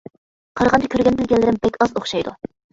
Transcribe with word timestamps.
قارىغاندا 0.61 0.89
كۆرگەن 0.95 1.21
بىلگەنلىرىم 1.21 1.63
بەك 1.69 1.81
ئاز 1.87 1.97
ئوخشايدۇ. 1.97 2.37